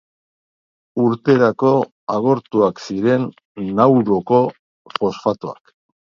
Urterako 1.01 1.73
agortuak 2.13 2.81
ziren 2.85 3.27
Nauruko 3.81 4.39
fosfatoak. 4.95 5.75